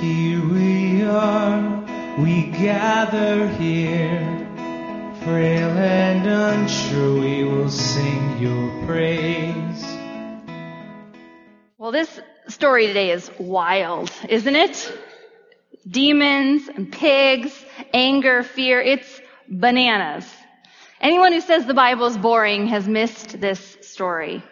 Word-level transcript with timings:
Here 0.00 0.40
we 0.40 1.02
are, 1.02 1.84
we 2.20 2.42
gather 2.52 3.48
here. 3.48 4.46
Frail 5.24 5.70
and 5.76 6.24
unsure, 6.24 7.18
we 7.18 7.42
will 7.42 7.68
sing 7.68 8.38
your 8.38 8.86
praise. 8.86 9.84
Well, 11.78 11.90
this 11.90 12.20
story 12.46 12.86
today 12.86 13.10
is 13.10 13.28
wild, 13.40 14.12
isn't 14.28 14.54
it? 14.54 14.96
Demons 15.88 16.68
and 16.68 16.92
pigs, 16.92 17.64
anger, 17.92 18.44
fear, 18.44 18.80
it's 18.80 19.20
bananas. 19.48 20.24
Anyone 21.00 21.32
who 21.32 21.40
says 21.40 21.66
the 21.66 21.74
Bible 21.74 22.06
is 22.06 22.16
boring 22.16 22.68
has 22.68 22.86
missed 22.86 23.40
this 23.40 23.76
story. 23.80 24.44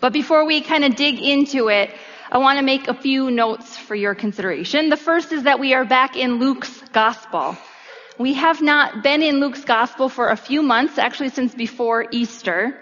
But 0.00 0.12
before 0.12 0.44
we 0.44 0.60
kind 0.60 0.84
of 0.84 0.96
dig 0.96 1.18
into 1.18 1.70
it, 1.70 1.94
I 2.30 2.36
want 2.36 2.58
to 2.58 2.64
make 2.64 2.88
a 2.88 2.94
few 2.94 3.30
notes 3.30 3.78
for 3.78 3.94
your 3.94 4.14
consideration. 4.14 4.90
The 4.90 4.98
first 4.98 5.32
is 5.32 5.44
that 5.44 5.58
we 5.58 5.72
are 5.72 5.86
back 5.86 6.14
in 6.14 6.38
Luke's 6.38 6.82
gospel. 6.92 7.56
We 8.18 8.34
have 8.34 8.60
not 8.60 9.02
been 9.02 9.22
in 9.22 9.40
Luke's 9.40 9.64
gospel 9.64 10.10
for 10.10 10.28
a 10.28 10.36
few 10.36 10.60
months, 10.60 10.98
actually 10.98 11.30
since 11.30 11.54
before 11.54 12.06
Easter. 12.10 12.78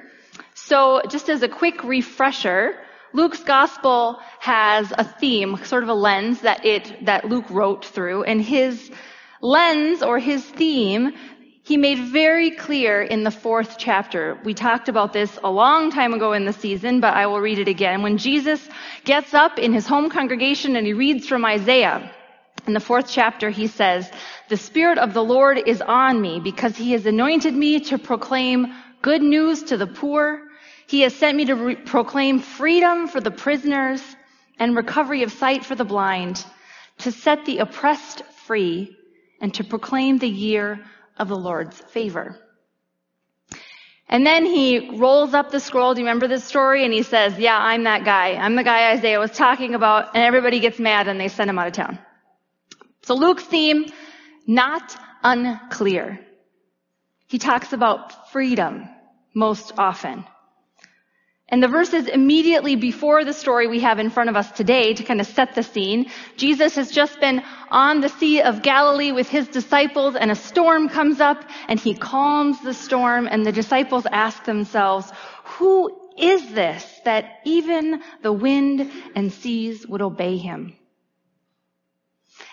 So 0.54 1.00
just 1.08 1.28
as 1.28 1.42
a 1.42 1.48
quick 1.48 1.84
refresher, 1.84 2.74
Luke's 3.12 3.44
gospel 3.44 4.18
has 4.40 4.92
a 4.98 5.04
theme, 5.04 5.56
sort 5.62 5.84
of 5.84 5.90
a 5.90 5.94
lens 5.94 6.40
that 6.40 6.66
it, 6.66 7.06
that 7.06 7.26
Luke 7.26 7.48
wrote 7.48 7.84
through, 7.84 8.24
and 8.24 8.42
his 8.42 8.90
lens 9.40 10.02
or 10.02 10.18
his 10.18 10.44
theme, 10.44 11.12
he 11.66 11.76
made 11.76 11.98
very 11.98 12.52
clear 12.52 13.02
in 13.02 13.24
the 13.24 13.30
fourth 13.32 13.74
chapter. 13.76 14.38
We 14.44 14.54
talked 14.54 14.88
about 14.88 15.12
this 15.12 15.36
a 15.42 15.50
long 15.50 15.90
time 15.90 16.14
ago 16.14 16.32
in 16.32 16.44
the 16.44 16.52
season, 16.52 17.00
but 17.00 17.14
I 17.14 17.26
will 17.26 17.40
read 17.40 17.58
it 17.58 17.66
again. 17.66 18.02
When 18.02 18.18
Jesus 18.18 18.68
gets 19.02 19.34
up 19.34 19.58
in 19.58 19.72
his 19.72 19.84
home 19.84 20.08
congregation 20.08 20.76
and 20.76 20.86
he 20.86 20.92
reads 20.92 21.26
from 21.26 21.44
Isaiah, 21.44 22.08
in 22.68 22.72
the 22.72 22.78
fourth 22.78 23.08
chapter, 23.10 23.50
he 23.50 23.66
says, 23.66 24.08
the 24.48 24.56
Spirit 24.56 24.98
of 24.98 25.12
the 25.12 25.24
Lord 25.24 25.58
is 25.66 25.82
on 25.82 26.20
me 26.20 26.38
because 26.38 26.76
he 26.76 26.92
has 26.92 27.04
anointed 27.04 27.52
me 27.52 27.80
to 27.80 27.98
proclaim 27.98 28.72
good 29.02 29.22
news 29.22 29.64
to 29.64 29.76
the 29.76 29.88
poor. 29.88 30.42
He 30.86 31.00
has 31.00 31.16
sent 31.16 31.36
me 31.36 31.46
to 31.46 31.56
re- 31.56 31.74
proclaim 31.74 32.38
freedom 32.38 33.08
for 33.08 33.20
the 33.20 33.32
prisoners 33.32 34.00
and 34.60 34.76
recovery 34.76 35.24
of 35.24 35.32
sight 35.32 35.64
for 35.64 35.74
the 35.74 35.84
blind, 35.84 36.44
to 36.98 37.10
set 37.10 37.44
the 37.44 37.58
oppressed 37.58 38.22
free, 38.46 38.96
and 39.40 39.52
to 39.54 39.64
proclaim 39.64 40.18
the 40.18 40.28
year 40.28 40.78
of 41.18 41.28
the 41.28 41.36
Lord's 41.36 41.78
favor. 41.78 42.38
And 44.08 44.24
then 44.24 44.46
he 44.46 44.96
rolls 44.96 45.34
up 45.34 45.50
the 45.50 45.58
scroll. 45.58 45.94
Do 45.94 46.00
you 46.00 46.06
remember 46.06 46.28
this 46.28 46.44
story? 46.44 46.84
And 46.84 46.92
he 46.92 47.02
says, 47.02 47.38
yeah, 47.38 47.58
I'm 47.58 47.84
that 47.84 48.04
guy. 48.04 48.34
I'm 48.34 48.54
the 48.54 48.62
guy 48.62 48.92
Isaiah 48.92 49.18
was 49.18 49.32
talking 49.32 49.74
about. 49.74 50.14
And 50.14 50.22
everybody 50.22 50.60
gets 50.60 50.78
mad 50.78 51.08
and 51.08 51.18
they 51.18 51.28
send 51.28 51.50
him 51.50 51.58
out 51.58 51.66
of 51.66 51.72
town. 51.72 51.98
So 53.02 53.14
Luke's 53.14 53.44
theme, 53.44 53.86
not 54.46 54.96
unclear. 55.24 56.20
He 57.26 57.38
talks 57.38 57.72
about 57.72 58.30
freedom 58.30 58.88
most 59.34 59.72
often. 59.76 60.24
And 61.48 61.62
the 61.62 61.68
verses 61.68 62.08
immediately 62.08 62.74
before 62.74 63.24
the 63.24 63.32
story 63.32 63.68
we 63.68 63.80
have 63.80 64.00
in 64.00 64.10
front 64.10 64.30
of 64.30 64.36
us 64.36 64.50
today 64.50 64.94
to 64.94 65.04
kind 65.04 65.20
of 65.20 65.28
set 65.28 65.54
the 65.54 65.62
scene, 65.62 66.10
Jesus 66.36 66.74
has 66.74 66.90
just 66.90 67.20
been 67.20 67.40
on 67.70 68.00
the 68.00 68.08
Sea 68.08 68.42
of 68.42 68.62
Galilee 68.62 69.12
with 69.12 69.28
his 69.28 69.46
disciples 69.46 70.16
and 70.16 70.32
a 70.32 70.34
storm 70.34 70.88
comes 70.88 71.20
up 71.20 71.44
and 71.68 71.78
he 71.78 71.94
calms 71.94 72.60
the 72.62 72.74
storm 72.74 73.28
and 73.30 73.46
the 73.46 73.52
disciples 73.52 74.06
ask 74.10 74.44
themselves, 74.44 75.12
who 75.44 75.96
is 76.18 76.52
this 76.52 76.84
that 77.04 77.40
even 77.44 78.02
the 78.22 78.32
wind 78.32 78.90
and 79.14 79.32
seas 79.32 79.86
would 79.86 80.02
obey 80.02 80.38
him? 80.38 80.74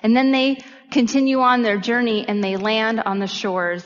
And 0.04 0.16
then 0.16 0.32
they 0.32 0.60
continue 0.92 1.40
on 1.40 1.64
their 1.64 1.80
journey 1.80 2.28
and 2.28 2.44
they 2.44 2.58
land 2.58 3.00
on 3.00 3.18
the 3.18 3.28
shores 3.28 3.84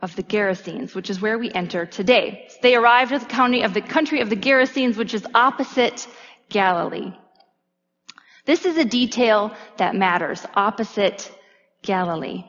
of 0.00 0.14
the 0.14 0.22
Gerasenes, 0.22 0.94
which 0.94 1.10
is 1.10 1.20
where 1.20 1.38
we 1.38 1.50
enter 1.50 1.84
today. 1.84 2.46
So 2.50 2.58
they 2.62 2.76
arrived 2.76 3.12
at 3.12 3.20
the 3.20 3.26
county 3.26 3.62
of 3.62 3.74
the 3.74 3.80
country 3.80 4.20
of 4.20 4.30
the 4.30 4.36
Gerasenes, 4.36 4.96
which 4.96 5.14
is 5.14 5.26
opposite 5.34 6.06
Galilee. 6.48 7.12
This 8.44 8.64
is 8.64 8.78
a 8.78 8.84
detail 8.84 9.54
that 9.76 9.94
matters, 9.94 10.46
opposite 10.54 11.30
Galilee. 11.82 12.44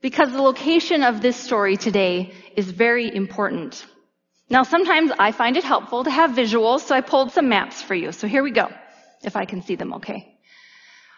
Because 0.00 0.32
the 0.32 0.42
location 0.42 1.02
of 1.02 1.22
this 1.22 1.36
story 1.36 1.76
today 1.76 2.34
is 2.56 2.70
very 2.70 3.14
important. 3.14 3.86
Now 4.50 4.62
sometimes 4.62 5.10
I 5.18 5.32
find 5.32 5.56
it 5.56 5.64
helpful 5.64 6.04
to 6.04 6.10
have 6.10 6.32
visuals, 6.32 6.80
so 6.80 6.94
I 6.94 7.00
pulled 7.00 7.32
some 7.32 7.48
maps 7.48 7.80
for 7.80 7.94
you. 7.94 8.12
So 8.12 8.26
here 8.28 8.42
we 8.42 8.50
go, 8.50 8.68
if 9.22 9.34
I 9.34 9.46
can 9.46 9.62
see 9.62 9.76
them 9.76 9.94
okay. 9.94 10.33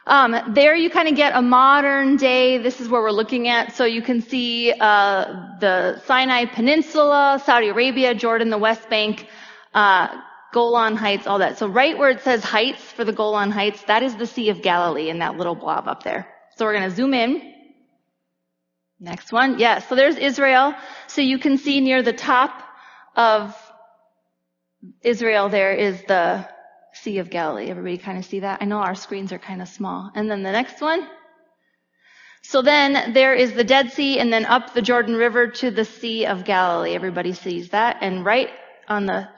Um, 0.09 0.37
there 0.55 0.77
you 0.77 0.89
kind 0.89 1.09
of 1.09 1.17
get 1.17 1.35
a 1.35 1.43
modern 1.43 2.17
day, 2.17 2.59
this 2.59 2.81
is 2.81 2.89
where 2.89 3.03
we're 3.03 3.11
looking 3.11 3.49
at, 3.49 3.75
so 3.75 3.85
you 3.85 4.03
can 4.03 4.23
see 4.23 4.73
uh, 4.73 5.25
the 5.59 6.01
Sinai 6.07 6.45
Peninsula, 6.45 7.43
Saudi 7.45 7.69
Arabia, 7.69 8.15
Jordan, 8.15 8.49
the 8.51 8.59
West 8.59 8.89
Bank, 8.89 9.27
uh, 9.75 10.07
Golan 10.53 10.95
Heights, 10.95 11.27
all 11.27 11.41
that. 11.41 11.59
So 11.59 11.67
right 11.67 11.99
where 11.99 12.11
it 12.11 12.21
says 12.21 12.45
heights 12.45 12.81
for 12.93 13.03
the 13.03 13.13
Golan 13.13 13.51
Heights, 13.51 13.83
that 13.89 14.05
is 14.05 14.15
the 14.15 14.29
Sea 14.29 14.51
of 14.51 14.63
Galilee 14.63 15.11
in 15.11 15.19
that 15.19 15.37
little 15.37 15.57
blob 15.57 15.89
up 15.89 16.05
there. 16.05 16.29
So 16.57 16.65
we're 16.65 16.75
going 16.75 16.89
to 16.89 16.95
zoom 16.95 17.13
in. 17.13 17.55
Next 19.01 19.33
one. 19.33 19.59
Yeah, 19.59 19.81
so 19.81 19.97
there's 19.97 20.17
Israel. 20.17 20.75
So 21.09 21.21
you 21.21 21.39
can 21.39 21.59
see 21.59 21.81
near 21.81 22.03
the 22.03 22.13
top 22.13 22.63
of 23.17 23.57
Israel 25.03 25.49
there 25.49 25.73
is 25.73 26.01
the 26.05 26.49
Sea 26.97 27.19
of 27.19 27.31
Galilee. 27.31 27.71
Everybody 27.71 27.99
kind 27.99 28.19
of 28.19 28.25
see 28.25 28.41
that? 28.41 28.63
I 28.63 28.65
know 28.65 28.79
our 28.79 28.95
screens 28.95 29.33
are 29.33 29.39
kind 29.39 29.63
of 29.63 29.69
small. 29.69 30.11
And 30.15 30.31
then 30.31 30.43
the 30.43 30.53
next 30.53 30.81
one. 30.81 31.07
So 32.43 32.63
then 32.63 33.13
there 33.13 33.35
is 33.35 33.55
the 33.55 33.65
Dead 33.65 33.93
Sea 33.93 34.21
and 34.21 34.33
then 34.33 34.45
up 34.45 34.73
the 34.73 34.83
Jordan 34.83 35.17
River 35.17 35.49
to 35.49 35.71
the 35.71 35.85
Sea 35.85 36.27
of 36.27 36.45
Galilee. 36.45 36.95
Everybody 36.95 37.33
sees 37.33 37.71
that. 37.71 37.99
And 38.01 38.25
right 38.25 38.51
on 38.89 39.07
the 39.07 39.29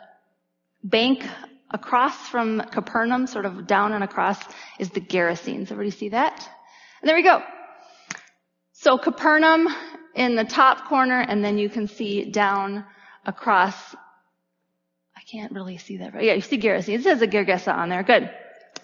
bank 0.84 1.24
across 1.70 2.28
from 2.28 2.60
Capernaum, 2.70 3.26
sort 3.26 3.46
of 3.46 3.66
down 3.66 3.92
and 3.92 4.04
across, 4.04 4.38
is 4.78 4.90
the 4.90 5.00
Gerasenes. 5.00 5.70
Everybody 5.70 5.90
see 5.90 6.10
that? 6.10 6.48
And 7.00 7.08
there 7.08 7.16
we 7.16 7.22
go. 7.22 7.42
So 8.72 8.98
Capernaum 8.98 9.68
in 10.14 10.36
the 10.36 10.44
top 10.44 10.88
corner, 10.88 11.20
and 11.20 11.44
then 11.44 11.58
you 11.58 11.68
can 11.68 11.88
see 11.88 12.30
down 12.30 12.84
across 13.24 13.74
can't 15.30 15.52
really 15.52 15.76
see 15.76 15.98
that. 15.98 16.14
Right? 16.14 16.24
Yeah, 16.24 16.34
you 16.34 16.40
see 16.40 16.58
Gerasene. 16.58 16.94
It 16.94 17.02
says 17.02 17.20
a 17.22 17.26
Gergesa 17.26 17.74
on 17.74 17.88
there. 17.88 18.02
Good. 18.02 18.30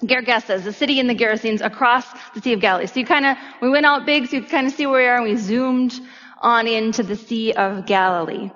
Gergesa 0.03 0.51
is 0.51 0.67
a 0.67 0.73
city 0.73 1.01
in 1.01 1.07
the 1.07 1.15
Gerasenes 1.15 1.65
across 1.65 2.07
the 2.35 2.41
Sea 2.41 2.53
of 2.53 2.61
Galilee. 2.61 2.87
So 2.87 3.01
you 3.01 3.07
kind 3.07 3.25
of, 3.25 3.37
we 3.63 3.71
went 3.71 3.87
out 3.87 4.05
big 4.05 4.27
so 4.27 4.37
you 4.37 4.45
kind 4.45 4.67
of 4.67 4.73
see 4.73 4.87
where 4.87 5.01
we 5.01 5.07
are 5.07 5.17
and 5.17 5.25
we 5.25 5.37
zoomed 5.37 5.99
on 6.41 6.67
into 6.67 7.03
the 7.03 7.17
Sea 7.17 7.53
of 7.53 7.87
Galilee. 7.87 8.51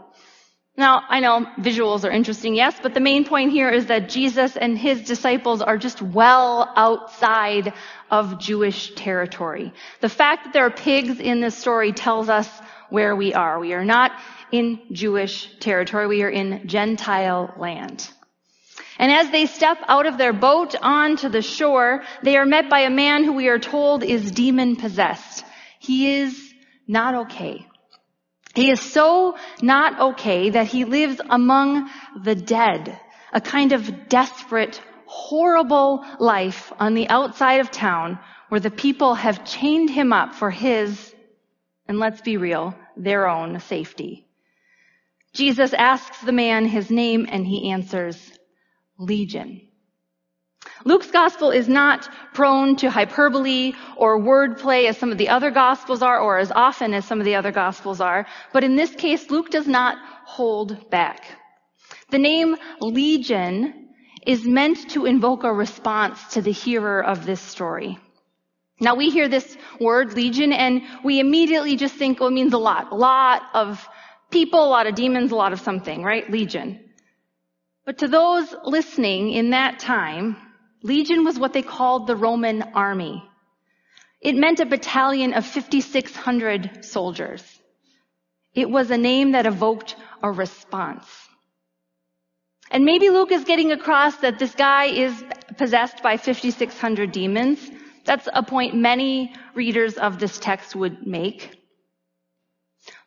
Now, 0.79 1.03
I 1.09 1.19
know 1.19 1.45
visuals 1.59 2.05
are 2.05 2.11
interesting, 2.11 2.55
yes, 2.55 2.79
but 2.81 2.95
the 2.95 3.01
main 3.01 3.25
point 3.25 3.51
here 3.51 3.69
is 3.69 3.87
that 3.87 4.09
Jesus 4.09 4.57
and 4.57 4.79
his 4.79 5.03
disciples 5.03 5.61
are 5.61 5.77
just 5.77 6.01
well 6.01 6.73
outside 6.77 7.73
of 8.13 8.39
Jewish 8.39 8.95
territory. 8.95 9.73
The 10.01 10.09
fact 10.09 10.45
that 10.45 10.53
there 10.53 10.65
are 10.65 10.71
pigs 10.71 11.19
in 11.19 11.41
this 11.41 11.59
story 11.59 11.93
tells 11.93 12.29
us 12.29 12.49
where 12.91 13.17
we 13.17 13.35
are. 13.35 13.59
We 13.59 13.73
are 13.73 13.85
not 13.85 14.13
in 14.53 14.79
Jewish 14.93 15.49
territory. 15.59 16.07
We 16.07 16.23
are 16.23 16.31
in 16.31 16.69
Gentile 16.69 17.53
land. 17.59 18.09
And 19.01 19.11
as 19.11 19.31
they 19.31 19.47
step 19.47 19.79
out 19.89 20.07
of 20.07 20.17
their 20.17 20.33
boat 20.33 20.77
onto 20.81 21.29
the 21.29 21.43
shore, 21.43 22.05
they 22.23 22.37
are 22.37 22.47
met 22.47 22.71
by 22.71 22.81
a 22.83 22.91
man 22.91 23.25
who 23.25 23.33
we 23.33 23.49
are 23.49 23.59
told 23.59 24.05
is 24.05 24.31
demon 24.31 24.77
possessed. 24.77 25.45
He 25.81 26.21
is 26.21 26.55
not 26.87 27.17
okay. 27.27 27.68
He 28.59 28.73
is 28.73 28.81
so 28.81 29.37
not 29.63 30.01
okay 30.01 30.51
that 30.51 30.67
he 30.67 30.85
lives 30.85 31.21
among 31.31 31.89
the 32.25 32.35
dead, 32.35 32.99
a 33.33 33.41
kind 33.41 33.71
of 33.71 34.09
desperate, 34.09 34.83
horrible 35.07 36.05
life 36.19 36.73
on 36.81 36.95
the 36.95 37.09
outside 37.09 37.61
of 37.61 37.71
town 37.71 38.19
where 38.49 38.59
the 38.59 38.73
people 38.73 39.15
have 39.15 39.45
chained 39.45 39.91
him 39.91 40.13
up 40.13 40.35
for 40.35 40.51
his, 40.51 41.15
and 41.87 42.01
let's 42.01 42.21
be 42.21 42.37
real, 42.37 42.75
their 42.97 43.29
own 43.29 43.61
safety. 43.61 44.27
Jesus 45.33 45.73
asks 45.73 46.21
the 46.21 46.33
man 46.33 46.67
his 46.67 46.91
name 46.91 47.29
and 47.31 47.47
he 47.47 47.71
answers, 47.71 48.19
Legion. 48.99 49.68
Luke's 50.85 51.11
gospel 51.11 51.51
is 51.51 51.69
not 51.69 52.09
prone 52.35 52.77
to 52.77 52.91
hyperbole 52.91 53.75
or 53.97 54.19
wordplay 54.19 54.89
as 54.89 54.97
some 54.97 55.13
of 55.13 55.19
the 55.19 55.29
other 55.29 55.51
gospels 55.51 56.03
are 56.03 56.19
or 56.19 56.39
as 56.39 56.53
often 56.53 56.95
as 56.95 57.05
some 57.05 57.21
of 57.21 57.25
the 57.25 57.35
other 57.35 57.53
gospels 57.53 58.01
are, 58.01 58.27
but 58.53 58.65
in 58.65 58.77
this 58.77 58.95
case, 58.95 59.31
Luke 59.31 59.51
does 59.51 59.67
not 59.67 59.99
hold 60.25 60.89
back. 60.91 61.25
The 62.11 62.19
name 62.19 62.57
Legion 62.81 63.89
is 64.27 64.47
meant 64.47 64.91
to 64.91 65.07
invoke 65.07 65.45
a 65.45 65.53
response 65.53 66.27
to 66.35 66.43
the 66.43 66.53
hearer 66.53 67.05
of 67.05 67.27
this 67.27 67.41
story. 67.41 67.99
Now 68.81 68.95
we 68.95 69.11
hear 69.11 69.29
this 69.29 69.57
word, 69.81 70.15
legion, 70.15 70.53
and 70.53 70.83
we 71.05 71.19
immediately 71.19 71.77
just 71.77 71.97
think, 71.97 72.19
oh, 72.21 72.29
it 72.29 72.33
means 72.33 72.53
a 72.53 72.59
lot. 72.59 72.93
A 72.93 72.95
lot 72.95 73.43
of 73.53 73.87
people, 74.31 74.65
a 74.65 74.71
lot 74.71 74.87
of 74.87 74.95
demons, 74.95 75.33
a 75.33 75.37
lot 75.37 75.53
of 75.53 75.61
something, 75.61 76.03
right? 76.05 76.31
Legion. 76.31 76.81
But 77.85 77.99
to 77.99 78.09
those 78.09 78.55
listening 78.65 79.33
in 79.33 79.51
that 79.51 79.81
time, 79.81 80.37
Legion 80.83 81.25
was 81.25 81.39
what 81.39 81.53
they 81.53 81.63
called 81.63 82.07
the 82.07 82.17
Roman 82.17 82.63
army. 82.75 83.23
It 84.21 84.35
meant 84.35 84.61
a 84.61 84.67
battalion 84.67 85.35
of 85.35 85.47
5,600 85.47 86.85
soldiers. 86.85 87.43
It 88.55 88.69
was 88.69 88.91
a 88.91 88.99
name 88.99 89.33
that 89.33 89.47
evoked 89.47 89.97
a 90.23 90.31
response. 90.31 91.07
And 92.71 92.85
maybe 92.85 93.11
Luke 93.11 93.33
is 93.33 93.45
getting 93.45 93.73
across 93.73 94.17
that 94.17 94.39
this 94.39 94.55
guy 94.55 94.87
is 94.87 95.25
possessed 95.57 96.03
by 96.03 96.17
5,600 96.17 97.13
demons. 97.13 97.71
That's 98.05 98.29
a 98.33 98.43
point 98.43 98.75
many 98.75 99.35
readers 99.55 99.95
of 99.95 100.19
this 100.19 100.39
text 100.39 100.75
would 100.77 101.07
make. 101.07 101.57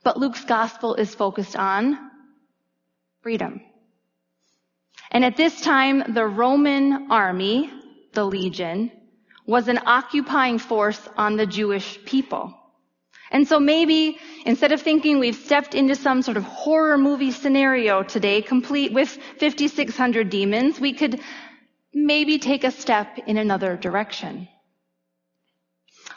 But 0.03 0.17
Luke's 0.17 0.45
gospel 0.45 0.95
is 0.95 1.13
focused 1.13 1.55
on 1.55 1.97
freedom. 3.21 3.61
And 5.09 5.25
at 5.25 5.37
this 5.37 5.61
time, 5.61 6.13
the 6.13 6.25
Roman 6.25 7.11
army, 7.11 7.71
the 8.13 8.23
legion, 8.23 8.91
was 9.45 9.67
an 9.67 9.79
occupying 9.85 10.59
force 10.59 11.09
on 11.17 11.35
the 11.35 11.45
Jewish 11.45 12.03
people. 12.05 12.53
And 13.31 13.47
so 13.47 13.59
maybe 13.59 14.19
instead 14.45 14.73
of 14.73 14.81
thinking 14.81 15.17
we've 15.17 15.35
stepped 15.35 15.73
into 15.73 15.95
some 15.95 16.21
sort 16.21 16.37
of 16.37 16.43
horror 16.43 16.97
movie 16.97 17.31
scenario 17.31 18.03
today, 18.03 18.41
complete 18.41 18.93
with 18.93 19.09
5,600 19.39 20.29
demons, 20.29 20.79
we 20.79 20.93
could 20.93 21.21
maybe 21.93 22.39
take 22.39 22.63
a 22.63 22.71
step 22.71 23.17
in 23.25 23.37
another 23.37 23.77
direction. 23.77 24.47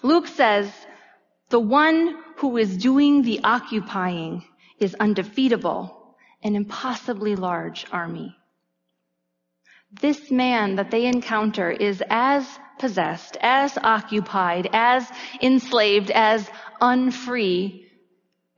Luke 0.03 0.27
says, 0.27 0.71
the 1.51 1.61
one 1.61 2.19
who 2.37 2.57
is 2.57 2.77
doing 2.77 3.23
the 3.23 3.41
occupying 3.45 4.45
is 4.79 4.95
undefeatable, 4.97 6.17
an 6.43 6.57
impossibly 6.57 7.37
large 7.37 7.87
army. 7.93 8.37
This 10.01 10.31
man 10.31 10.77
that 10.77 10.91
they 10.91 11.07
encounter 11.07 11.71
is 11.71 12.03
as 12.11 12.47
possessed, 12.79 13.37
as 13.41 13.79
occupied, 13.79 14.69
as 14.73 15.09
enslaved, 15.41 16.11
as 16.11 16.49
unfree 16.81 17.87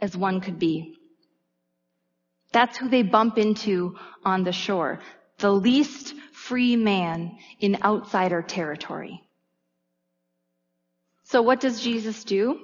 as 0.00 0.16
one 0.16 0.40
could 0.40 0.58
be. 0.58 0.96
That's 2.52 2.78
who 2.78 2.88
they 2.88 3.02
bump 3.02 3.38
into 3.38 3.96
on 4.24 4.44
the 4.44 4.52
shore. 4.52 5.00
The 5.38 5.52
least 5.52 6.14
free 6.32 6.76
man 6.76 7.36
in 7.60 7.82
outsider 7.82 8.40
territory. 8.40 9.22
So 11.24 11.42
what 11.42 11.60
does 11.60 11.82
Jesus 11.82 12.24
do? 12.24 12.58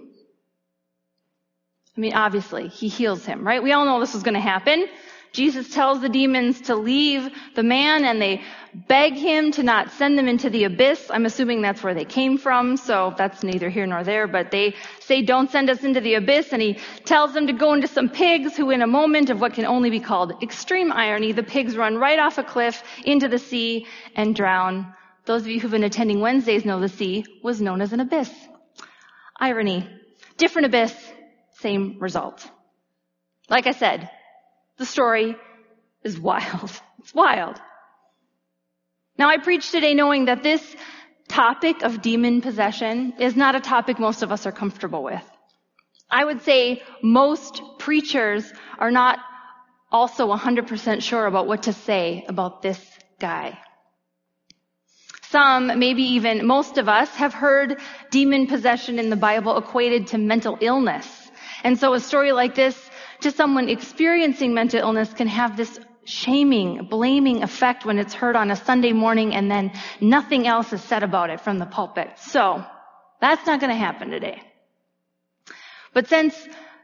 I 1.95 2.01
mean, 2.01 2.15
obviously, 2.15 2.69
he 2.69 2.89
heals 2.89 3.27
him, 3.27 3.47
right? 3.47 3.63
We 3.63 3.73
all 3.73 3.85
know 3.85 4.01
this 4.01 4.15
was 4.15 4.23
going 4.23 4.35
to 4.35 4.41
happen. 4.41 4.87
Jesus 5.33 5.73
tells 5.73 6.01
the 6.01 6.11
demons 6.11 6.61
to 6.63 6.77
leave 6.77 7.31
the 7.55 7.63
man 7.63 8.05
and 8.05 8.21
they 8.21 8.43
beg 8.75 9.15
him 9.15 9.51
to 9.53 9.63
not 9.63 9.91
send 9.93 10.19
them 10.19 10.29
into 10.29 10.51
the 10.51 10.65
abyss. 10.65 11.11
I'm 11.11 11.25
assuming 11.25 11.63
that's 11.63 11.83
where 11.83 11.95
they 11.95 12.05
came 12.05 12.37
from, 12.39 12.77
so 12.77 13.15
that's 13.17 13.43
neither 13.43 13.71
here 13.71 13.87
nor 13.87 14.05
there, 14.05 14.27
but 14.27 14.51
they 14.51 14.75
say, 15.01 15.23
don't 15.23 15.51
send 15.51 15.71
us 15.71 15.85
into 15.85 16.01
the 16.01 16.15
abyss, 16.15 16.53
and 16.53 16.61
he 16.61 16.79
tells 17.05 17.33
them 17.35 17.47
to 17.47 17.53
go 17.53 17.73
into 17.75 17.89
some 17.89 18.09
pigs 18.09 18.57
who 18.57 18.71
in 18.71 18.83
a 18.83 18.87
moment 18.87 19.31
of 19.31 19.41
what 19.41 19.55
can 19.55 19.67
only 19.67 19.91
be 19.91 20.01
called 20.01 20.43
extreme 20.43 20.93
irony, 20.93 21.33
the 21.33 21.43
pigs 21.43 21.77
run 21.77 21.97
right 21.97 22.19
off 22.19 22.39
a 22.39 22.43
cliff 22.43 22.83
into 23.05 23.29
the 23.29 23.39
sea 23.39 23.87
and 24.15 24.35
drown. 24.35 24.95
Those 25.25 25.43
of 25.43 25.49
you 25.49 25.61
who've 25.61 25.71
been 25.71 25.85
attending 25.85 26.21
Wednesdays 26.21 26.65
know 26.65 26.81
the 26.81 26.89
sea 26.89 27.25
was 27.43 27.61
known 27.61 27.81
as 27.81 27.93
an 27.93 28.01
abyss. 28.01 28.31
Irony. 29.39 29.89
Different 30.37 30.67
abyss, 30.67 30.95
same 31.59 31.99
result. 32.01 32.49
Like 33.49 33.67
I 33.67 33.73
said, 33.73 34.11
the 34.83 34.87
story 34.87 35.37
is 36.03 36.19
wild. 36.19 36.71
It's 37.03 37.15
wild. 37.15 37.57
Now 39.19 39.29
I 39.29 39.39
preach 39.39 39.73
today 39.73 39.93
knowing 39.93 40.27
that 40.27 40.45
this 40.45 40.63
topic 41.29 41.83
of 41.83 42.01
demon 42.01 42.41
possession 42.43 43.15
is 43.19 43.35
not 43.35 43.57
a 43.57 43.61
topic 43.61 43.99
most 43.99 44.23
of 44.23 44.31
us 44.31 44.47
are 44.47 44.53
comfortable 44.53 45.03
with. 45.03 45.27
I 46.09 46.25
would 46.25 46.43
say 46.43 46.83
most 47.03 47.61
preachers 47.81 48.45
are 48.79 48.93
not 48.93 49.19
also 49.91 50.33
100% 50.33 51.03
sure 51.03 51.27
about 51.27 51.49
what 51.49 51.65
to 51.65 51.73
say 51.73 52.25
about 52.29 52.63
this 52.63 52.81
guy. 53.19 53.59
Some, 55.35 55.77
maybe 55.85 56.05
even 56.19 56.47
most 56.47 56.79
of 56.79 56.89
us, 56.89 57.11
have 57.17 57.35
heard 57.35 57.81
demon 58.13 58.47
possession 58.47 59.01
in 59.01 59.11
the 59.11 59.23
Bible 59.31 59.59
equated 59.59 60.07
to 60.09 60.19
mental 60.19 60.57
illness. 60.61 61.09
And 61.65 61.79
so 61.81 61.95
a 61.95 62.01
story 62.01 62.31
like 62.31 62.55
this 62.55 62.77
to 63.23 63.31
someone 63.31 63.69
experiencing 63.69 64.55
mental 64.55 64.81
illness 64.81 65.13
can 65.13 65.29
have 65.29 65.57
this 65.57 65.81
shaming, 66.05 66.87
blaming 66.87 67.43
effect 67.43 67.85
when 67.85 67.99
it's 67.99 68.15
heard 68.15 68.37
on 68.37 68.51
a 68.51 68.57
Sunday 68.57 68.93
morning 68.93 69.35
and 69.35 69.51
then 69.51 69.73
nothing 70.01 70.47
else 70.47 70.73
is 70.73 70.83
said 70.83 71.03
about 71.03 71.31
it 71.31 71.41
from 71.41 71.59
the 71.59 71.67
pulpit. 71.67 72.11
So, 72.19 72.65
that's 73.21 73.47
not 73.47 73.61
going 73.61 73.71
to 73.71 73.77
happen 73.77 74.11
today. 74.11 74.43
But 75.95 76.09
since 76.09 76.35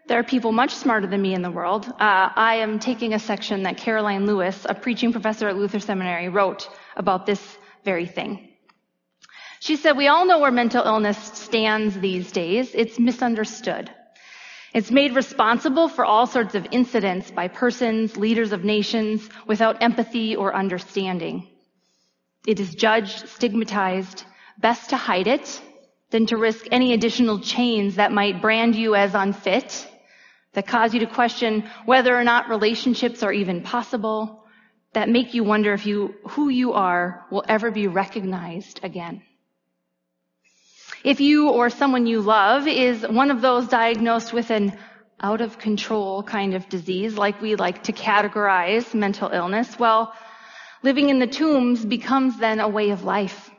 there 0.07 0.19
are 0.19 0.25
people 0.25 0.53
much 0.53 0.73
smarter 0.73 1.07
than 1.07 1.21
me 1.21 1.35
in 1.35 1.43
the 1.43 1.51
world, 1.51 1.87
uh, 1.87 2.31
I 2.37 2.57
am 2.57 2.79
taking 2.79 3.13
a 3.13 3.19
section 3.19 3.65
that 3.65 3.77
Karoline 3.77 4.25
Lewis, 4.25 4.65
a 4.69 4.75
preaching 4.75 5.13
professor 5.13 5.49
at 5.49 5.57
Luther 5.57 5.81
Seminary, 5.81 6.29
wrote 6.29 6.69
about 6.97 7.27
this 7.27 7.59
very 7.85 8.07
thing. 8.07 8.49
She 9.61 9.75
said, 9.77 9.97
we 9.97 10.07
all 10.07 10.25
know 10.25 10.39
where 10.39 10.53
mental 10.53 10.85
illness 10.85 11.19
stands 11.19 11.99
these 11.99 12.31
days. 12.31 12.71
It's 12.75 12.99
misunderstood. 13.01 13.91
It's 14.75 14.91
made 14.91 15.15
responsible 15.15 15.89
for 15.89 16.05
all 16.05 16.27
sorts 16.27 16.55
of 16.55 16.67
incidents 16.73 17.31
by 17.31 17.49
persons, 17.49 18.17
leaders 18.17 18.53
of 18.53 18.65
nations, 18.65 19.29
without 19.47 19.83
empathy 19.83 20.37
or 20.37 20.55
understanding. 20.55 21.49
It 22.47 22.61
is 22.61 22.75
judged, 22.75 23.29
stigmatized, 23.29 24.25
best 24.59 24.91
to 24.91 24.97
hide 24.97 25.27
it 25.27 25.61
than 26.11 26.27
to 26.27 26.37
risk 26.37 26.67
any 26.71 26.93
additional 26.93 27.41
chains 27.41 27.97
that 27.97 28.13
might 28.13 28.43
brand 28.43 28.75
you 28.75 28.95
as 28.95 29.15
unfit, 29.15 29.87
that 30.53 30.67
cause 30.67 30.95
you 30.95 31.01
to 31.01 31.07
question 31.07 31.69
whether 31.85 32.17
or 32.17 32.25
not 32.25 32.49
relationships 32.49 33.23
are 33.23 33.33
even 33.33 33.63
possible, 33.63 34.45
that 34.93 35.09
make 35.09 35.35
you 35.35 35.45
wonder 35.45 35.73
if 35.75 35.87
you, 35.87 36.15
who 36.31 36.49
you 36.49 36.73
are 36.73 37.27
will 37.31 37.45
ever 37.49 37.71
be 37.71 37.87
recognized 37.87 38.81
again. 38.83 39.23
If 41.05 41.21
you 41.21 41.51
or 41.51 41.71
someone 41.71 42.07
you 42.07 42.21
love 42.21 42.67
is 42.67 43.07
one 43.07 43.31
of 43.31 43.41
those 43.41 43.69
diagnosed 43.69 44.33
with 44.33 44.51
an 44.51 44.77
out 45.21 45.41
of 45.41 45.59
control 45.59 46.23
kind 46.23 46.55
of 46.55 46.69
disease, 46.69 47.17
like 47.17 47.41
we 47.41 47.55
like 47.55 47.85
to 47.85 47.93
categorize 47.93 48.95
mental 48.95 49.31
illness, 49.31 49.79
well, 49.79 50.13
living 50.83 51.09
in 51.09 51.19
the 51.19 51.27
tombs 51.27 51.85
becomes 51.85 52.39
then 52.39 52.61
a 52.61 52.69
way 52.69 52.91
of 52.91 53.05
life. 53.05 53.51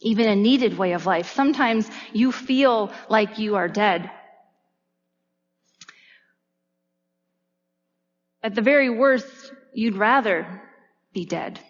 Even 0.00 0.28
a 0.28 0.34
needed 0.34 0.76
way 0.76 0.92
of 0.92 1.06
life. 1.06 1.32
Sometimes 1.32 1.88
you 2.12 2.32
feel 2.32 2.90
like 3.08 3.38
you 3.38 3.54
are 3.54 3.68
dead. 3.68 4.10
At 8.42 8.56
the 8.56 8.62
very 8.62 8.90
worst, 8.90 9.52
you'd 9.72 9.96
rather 9.96 10.60
be 11.12 11.24
dead. 11.24 11.60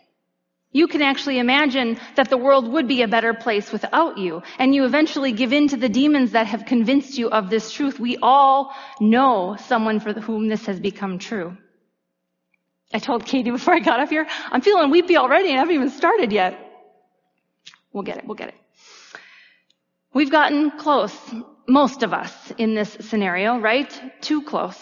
You 0.72 0.88
can 0.88 1.02
actually 1.02 1.38
imagine 1.38 1.98
that 2.16 2.30
the 2.30 2.38
world 2.38 2.66
would 2.72 2.88
be 2.88 3.02
a 3.02 3.08
better 3.08 3.34
place 3.34 3.70
without 3.70 4.16
you, 4.16 4.42
and 4.58 4.74
you 4.74 4.84
eventually 4.84 5.32
give 5.32 5.52
in 5.52 5.68
to 5.68 5.76
the 5.76 5.88
demons 5.88 6.32
that 6.32 6.46
have 6.46 6.64
convinced 6.64 7.18
you 7.18 7.28
of 7.28 7.50
this 7.50 7.70
truth. 7.70 8.00
We 8.00 8.16
all 8.22 8.74
know 8.98 9.56
someone 9.66 10.00
for 10.00 10.14
whom 10.14 10.48
this 10.48 10.64
has 10.66 10.80
become 10.80 11.18
true. 11.18 11.56
I 12.94 12.98
told 12.98 13.24
Katie 13.24 13.50
before 13.50 13.74
I 13.74 13.80
got 13.80 14.00
up 14.00 14.08
here, 14.08 14.26
I'm 14.50 14.60
feeling 14.62 14.90
weepy 14.90 15.16
already 15.16 15.48
and 15.48 15.56
I 15.56 15.60
haven't 15.60 15.74
even 15.74 15.90
started 15.90 16.32
yet. 16.32 16.58
We'll 17.92 18.02
get 18.02 18.18
it, 18.18 18.26
we'll 18.26 18.34
get 18.34 18.48
it. 18.48 18.54
We've 20.14 20.30
gotten 20.30 20.70
close, 20.72 21.16
most 21.66 22.02
of 22.02 22.12
us 22.12 22.32
in 22.58 22.74
this 22.74 22.96
scenario, 23.00 23.58
right? 23.58 23.90
Too 24.20 24.42
close. 24.42 24.78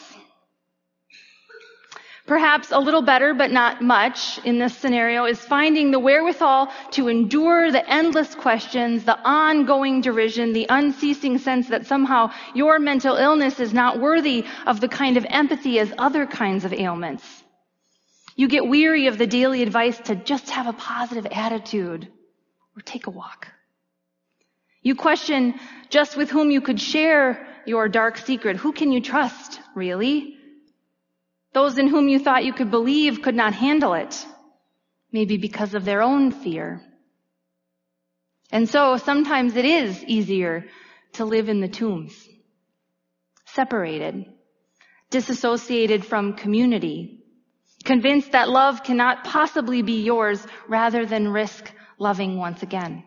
Perhaps 2.30 2.70
a 2.70 2.78
little 2.78 3.02
better, 3.02 3.34
but 3.34 3.50
not 3.50 3.82
much 3.82 4.38
in 4.44 4.60
this 4.60 4.78
scenario 4.78 5.24
is 5.24 5.40
finding 5.40 5.90
the 5.90 5.98
wherewithal 5.98 6.72
to 6.92 7.08
endure 7.08 7.72
the 7.72 7.84
endless 7.90 8.36
questions, 8.36 9.02
the 9.02 9.18
ongoing 9.24 10.00
derision, 10.00 10.52
the 10.52 10.66
unceasing 10.68 11.38
sense 11.38 11.66
that 11.70 11.88
somehow 11.88 12.30
your 12.54 12.78
mental 12.78 13.16
illness 13.16 13.58
is 13.58 13.74
not 13.74 13.98
worthy 13.98 14.44
of 14.64 14.80
the 14.80 14.86
kind 14.86 15.16
of 15.16 15.26
empathy 15.28 15.80
as 15.80 15.92
other 15.98 16.24
kinds 16.24 16.64
of 16.64 16.72
ailments. 16.72 17.24
You 18.36 18.46
get 18.46 18.64
weary 18.64 19.08
of 19.08 19.18
the 19.18 19.26
daily 19.26 19.60
advice 19.62 19.98
to 20.04 20.14
just 20.14 20.50
have 20.50 20.68
a 20.68 20.72
positive 20.72 21.26
attitude 21.32 22.06
or 22.76 22.82
take 22.82 23.08
a 23.08 23.10
walk. 23.10 23.48
You 24.82 24.94
question 24.94 25.58
just 25.88 26.16
with 26.16 26.30
whom 26.30 26.52
you 26.52 26.60
could 26.60 26.80
share 26.80 27.44
your 27.66 27.88
dark 27.88 28.18
secret. 28.18 28.56
Who 28.56 28.70
can 28.70 28.92
you 28.92 29.00
trust, 29.00 29.58
really? 29.74 30.36
Those 31.52 31.78
in 31.78 31.88
whom 31.88 32.08
you 32.08 32.18
thought 32.18 32.44
you 32.44 32.52
could 32.52 32.70
believe 32.70 33.22
could 33.22 33.34
not 33.34 33.54
handle 33.54 33.94
it, 33.94 34.24
maybe 35.12 35.36
because 35.36 35.74
of 35.74 35.84
their 35.84 36.02
own 36.02 36.30
fear. 36.30 36.80
And 38.52 38.68
so 38.68 38.96
sometimes 38.96 39.56
it 39.56 39.64
is 39.64 40.02
easier 40.04 40.66
to 41.14 41.24
live 41.24 41.48
in 41.48 41.60
the 41.60 41.68
tombs, 41.68 42.28
separated, 43.46 44.26
disassociated 45.10 46.04
from 46.04 46.34
community, 46.34 47.24
convinced 47.84 48.32
that 48.32 48.48
love 48.48 48.82
cannot 48.84 49.24
possibly 49.24 49.82
be 49.82 50.02
yours 50.02 50.44
rather 50.68 51.04
than 51.06 51.28
risk 51.28 51.72
loving 51.98 52.36
once 52.36 52.62
again. 52.62 53.04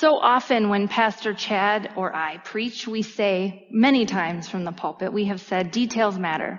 So 0.00 0.16
often 0.18 0.70
when 0.70 0.88
Pastor 0.88 1.34
Chad 1.34 1.92
or 1.94 2.16
I 2.16 2.38
preach, 2.38 2.88
we 2.88 3.02
say 3.02 3.66
many 3.70 4.06
times 4.06 4.48
from 4.48 4.64
the 4.64 4.72
pulpit, 4.72 5.12
we 5.12 5.26
have 5.26 5.42
said 5.42 5.72
details 5.72 6.18
matter. 6.18 6.58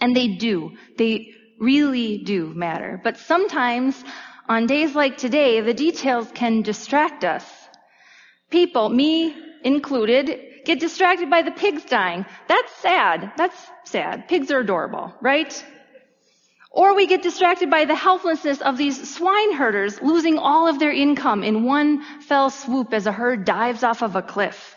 And 0.00 0.14
they 0.14 0.28
do. 0.28 0.76
They 0.96 1.34
really 1.58 2.18
do 2.18 2.54
matter. 2.54 3.00
But 3.02 3.16
sometimes 3.16 4.04
on 4.48 4.68
days 4.68 4.94
like 4.94 5.16
today, 5.16 5.60
the 5.60 5.74
details 5.74 6.30
can 6.32 6.62
distract 6.62 7.24
us. 7.24 7.44
People, 8.48 8.90
me 8.90 9.34
included, 9.64 10.30
get 10.64 10.78
distracted 10.78 11.30
by 11.30 11.42
the 11.42 11.50
pigs 11.50 11.84
dying. 11.84 12.24
That's 12.46 12.72
sad. 12.76 13.32
That's 13.36 13.60
sad. 13.82 14.28
Pigs 14.28 14.52
are 14.52 14.60
adorable, 14.60 15.12
right? 15.20 15.52
Or 16.70 16.94
we 16.94 17.06
get 17.06 17.22
distracted 17.22 17.68
by 17.68 17.84
the 17.84 17.96
helplessness 17.96 18.60
of 18.60 18.76
these 18.78 19.12
swine 19.14 19.52
herders 19.54 20.00
losing 20.00 20.38
all 20.38 20.68
of 20.68 20.78
their 20.78 20.92
income 20.92 21.42
in 21.42 21.64
one 21.64 22.02
fell 22.20 22.48
swoop 22.48 22.94
as 22.94 23.06
a 23.06 23.12
herd 23.12 23.44
dives 23.44 23.82
off 23.82 24.02
of 24.02 24.14
a 24.14 24.22
cliff. 24.22 24.76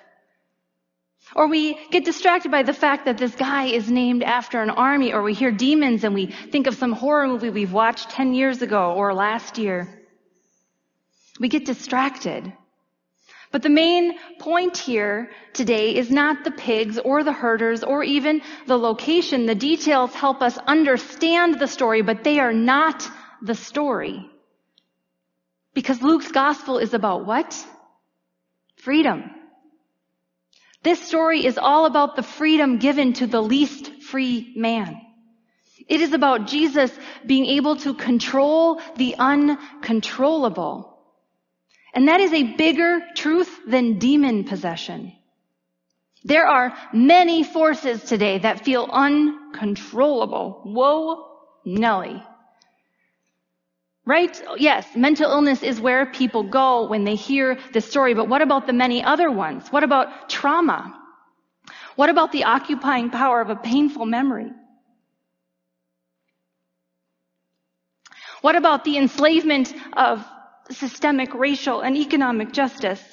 Or 1.35 1.47
we 1.47 1.77
get 1.89 2.03
distracted 2.03 2.51
by 2.51 2.63
the 2.63 2.73
fact 2.73 3.05
that 3.05 3.17
this 3.17 3.33
guy 3.35 3.65
is 3.65 3.89
named 3.89 4.23
after 4.23 4.61
an 4.61 4.69
army, 4.69 5.13
or 5.13 5.21
we 5.21 5.33
hear 5.33 5.51
demons 5.51 6.03
and 6.03 6.13
we 6.13 6.27
think 6.27 6.67
of 6.67 6.75
some 6.75 6.91
horror 6.91 7.27
movie 7.27 7.49
we've 7.49 7.71
watched 7.71 8.09
10 8.09 8.33
years 8.33 8.61
ago 8.61 8.93
or 8.93 9.13
last 9.13 9.57
year. 9.57 9.87
We 11.39 11.47
get 11.47 11.65
distracted. 11.65 12.53
But 13.53 13.61
the 13.61 13.69
main 13.69 14.17
point 14.39 14.75
here 14.75 15.29
today 15.53 15.95
is 15.95 16.09
not 16.09 16.43
the 16.43 16.49
pigs 16.49 16.97
or 16.97 17.23
the 17.23 17.31
herders 17.31 17.83
or 17.83 18.03
even 18.03 18.41
the 18.65 18.79
location. 18.79 19.45
The 19.45 19.53
details 19.53 20.11
help 20.15 20.41
us 20.41 20.57
understand 20.57 21.59
the 21.59 21.67
story, 21.67 22.01
but 22.01 22.23
they 22.23 22.39
are 22.39 22.51
not 22.51 23.07
the 23.43 23.53
story. 23.53 24.27
Because 25.75 26.01
Luke's 26.01 26.31
gospel 26.31 26.79
is 26.79 26.95
about 26.95 27.27
what? 27.27 27.55
Freedom. 28.77 29.29
This 30.81 30.99
story 30.99 31.45
is 31.45 31.59
all 31.59 31.85
about 31.85 32.15
the 32.15 32.23
freedom 32.23 32.79
given 32.79 33.13
to 33.13 33.27
the 33.27 33.41
least 33.41 34.01
free 34.01 34.51
man. 34.55 34.99
It 35.87 36.01
is 36.01 36.13
about 36.13 36.47
Jesus 36.47 36.91
being 37.23 37.45
able 37.45 37.75
to 37.77 37.93
control 37.93 38.81
the 38.95 39.13
uncontrollable. 39.19 40.92
And 41.93 42.07
that 42.07 42.19
is 42.19 42.33
a 42.33 42.55
bigger 42.55 43.01
truth 43.15 43.59
than 43.67 43.99
demon 43.99 44.45
possession. 44.45 45.13
There 46.23 46.47
are 46.47 46.73
many 46.93 47.43
forces 47.43 48.03
today 48.03 48.39
that 48.39 48.65
feel 48.65 48.89
uncontrollable. 48.91 50.61
Whoa, 50.63 51.27
Nelly. 51.65 52.23
Right? 54.05 54.41
Yes, 54.57 54.87
mental 54.95 55.31
illness 55.31 55.63
is 55.63 55.79
where 55.79 56.05
people 56.07 56.43
go 56.43 56.87
when 56.87 57.03
they 57.03 57.15
hear 57.15 57.57
this 57.71 57.85
story, 57.89 58.13
but 58.13 58.27
what 58.27 58.41
about 58.41 58.67
the 58.67 58.73
many 58.73 59.03
other 59.03 59.29
ones? 59.31 59.69
What 59.69 59.83
about 59.83 60.29
trauma? 60.29 60.99
What 61.95 62.09
about 62.09 62.31
the 62.31 62.45
occupying 62.45 63.11
power 63.11 63.39
of 63.39 63.49
a 63.49 63.55
painful 63.55 64.05
memory? 64.05 64.51
What 68.41 68.55
about 68.57 68.83
the 68.83 68.97
enslavement 68.97 69.73
of 69.93 70.25
systemic 70.71 71.33
racial 71.33 71.81
and 71.81 71.97
economic 71.97 72.51
justice? 72.51 73.03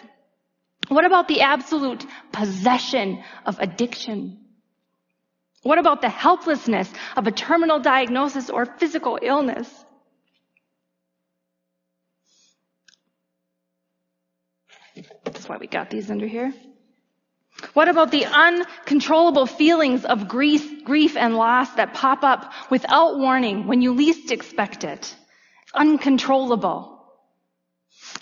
What 0.89 1.05
about 1.05 1.29
the 1.29 1.43
absolute 1.43 2.05
possession 2.33 3.23
of 3.47 3.59
addiction? 3.59 4.39
What 5.63 5.79
about 5.79 6.01
the 6.01 6.09
helplessness 6.09 6.91
of 7.17 7.27
a 7.27 7.31
terminal 7.33 7.79
diagnosis 7.81 8.51
or 8.51 8.65
physical 8.67 9.19
illness? 9.21 9.69
That's 15.25 15.49
why 15.49 15.59
we 15.59 15.67
got 15.67 15.91
these 15.91 16.11
under 16.11 16.27
here. 16.27 16.53
What 17.75 17.89
about 17.89 18.11
the 18.11 18.25
uncontrollable 18.25 19.47
feelings 19.47 20.05
of 20.05 20.29
grief, 20.29 20.85
grief 20.85 21.17
and 21.17 21.37
loss 21.37 21.71
that 21.75 21.95
pop 21.95 22.25
up 22.25 22.53
without 22.71 23.19
warning 23.19 23.67
when 23.67 23.83
you 23.83 23.93
least 23.93 24.31
expect 24.31 24.83
it? 24.83 25.15
It's 25.63 25.73
uncontrollable. 25.75 27.00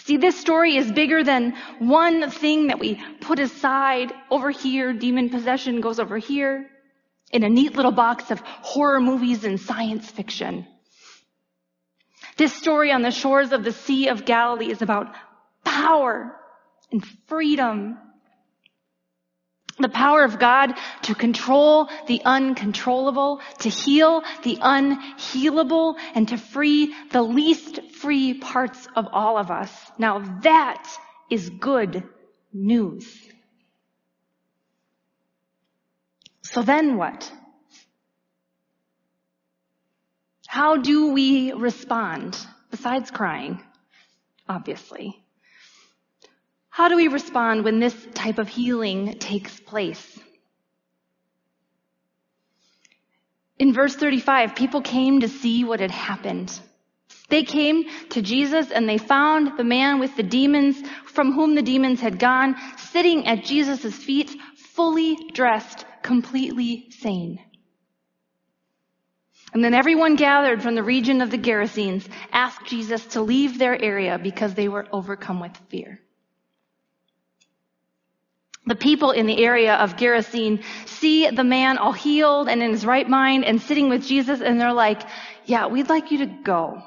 See, 0.08 0.16
this 0.16 0.40
story 0.40 0.74
is 0.74 0.90
bigger 0.90 1.22
than 1.22 1.54
one 1.80 2.30
thing 2.30 2.68
that 2.68 2.78
we 2.78 2.98
put 3.20 3.38
aside 3.38 4.10
over 4.30 4.48
here. 4.50 4.94
Demon 4.94 5.28
possession 5.28 5.82
goes 5.82 6.00
over 6.00 6.16
here 6.16 6.66
in 7.30 7.44
a 7.44 7.48
neat 7.50 7.76
little 7.76 7.92
box 7.92 8.30
of 8.30 8.40
horror 8.40 9.00
movies 9.00 9.44
and 9.44 9.60
science 9.60 10.10
fiction. 10.10 10.66
This 12.38 12.54
story 12.54 12.90
on 12.90 13.02
the 13.02 13.10
shores 13.10 13.52
of 13.52 13.64
the 13.64 13.72
Sea 13.72 14.08
of 14.08 14.24
Galilee 14.24 14.70
is 14.70 14.80
about 14.80 15.12
power 15.62 16.34
and 16.90 17.04
freedom. 17.26 17.98
The 19.78 19.90
power 19.90 20.24
of 20.24 20.38
God 20.38 20.72
to 21.02 21.14
control 21.14 21.90
the 22.06 22.22
uncontrollable, 22.24 23.42
to 23.58 23.68
heal 23.68 24.22
the 24.42 24.56
unhealable, 24.56 25.96
and 26.14 26.26
to 26.28 26.38
free 26.38 26.94
the 27.10 27.20
least 27.20 27.80
free 28.00 28.34
parts 28.34 28.88
of 28.96 29.06
all 29.12 29.38
of 29.38 29.50
us. 29.50 29.72
Now 29.98 30.18
that 30.42 30.88
is 31.30 31.50
good 31.50 32.04
news. 32.52 33.06
So 36.42 36.62
then 36.62 36.96
what? 36.96 37.30
How 40.46 40.76
do 40.76 41.12
we 41.12 41.52
respond 41.52 42.38
besides 42.70 43.10
crying? 43.10 43.62
Obviously. 44.48 45.22
How 46.70 46.88
do 46.88 46.96
we 46.96 47.08
respond 47.08 47.64
when 47.64 47.80
this 47.80 47.94
type 48.14 48.38
of 48.38 48.48
healing 48.48 49.18
takes 49.18 49.60
place? 49.60 50.18
In 53.58 53.72
verse 53.74 53.94
35, 53.96 54.54
people 54.54 54.80
came 54.80 55.20
to 55.20 55.28
see 55.28 55.64
what 55.64 55.80
had 55.80 55.90
happened. 55.90 56.58
They 57.28 57.42
came 57.42 57.84
to 58.10 58.22
Jesus 58.22 58.70
and 58.70 58.88
they 58.88 58.98
found 58.98 59.58
the 59.58 59.64
man 59.64 60.00
with 60.00 60.16
the 60.16 60.22
demons 60.22 60.82
from 61.06 61.32
whom 61.32 61.54
the 61.54 61.62
demons 61.62 62.00
had 62.00 62.18
gone 62.18 62.56
sitting 62.78 63.26
at 63.26 63.44
Jesus' 63.44 63.94
feet, 63.94 64.34
fully 64.56 65.16
dressed, 65.32 65.84
completely 66.02 66.90
sane. 66.90 67.38
And 69.52 69.64
then 69.64 69.74
everyone 69.74 70.16
gathered 70.16 70.62
from 70.62 70.74
the 70.74 70.82
region 70.82 71.20
of 71.20 71.30
the 71.30 71.38
Gerasenes 71.38 72.06
asked 72.32 72.66
Jesus 72.66 73.04
to 73.06 73.22
leave 73.22 73.58
their 73.58 73.80
area 73.80 74.18
because 74.18 74.54
they 74.54 74.68
were 74.68 74.86
overcome 74.92 75.40
with 75.40 75.56
fear. 75.68 76.00
The 78.66 78.74
people 78.74 79.12
in 79.12 79.26
the 79.26 79.42
area 79.42 79.74
of 79.74 79.96
Gerasene 79.96 80.62
see 80.86 81.30
the 81.30 81.44
man 81.44 81.78
all 81.78 81.92
healed 81.92 82.48
and 82.48 82.62
in 82.62 82.70
his 82.70 82.84
right 82.84 83.08
mind 83.08 83.46
and 83.46 83.60
sitting 83.62 83.88
with 83.88 84.06
Jesus 84.06 84.42
and 84.42 84.60
they're 84.60 84.74
like, 84.74 85.00
yeah, 85.46 85.66
we'd 85.66 85.88
like 85.88 86.10
you 86.10 86.18
to 86.18 86.26
go. 86.26 86.82